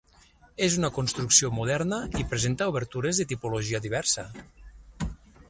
[0.67, 4.27] És una construcció moderna i presenta obertures de tipologia diversa.